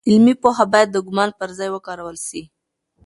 [0.09, 2.41] علمي پوهه باید د ګومان پر ځای وکارول سي.